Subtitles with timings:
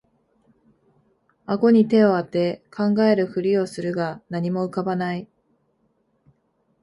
[1.45, 5.27] あごに手をあて考えるふりをするが何も浮かばない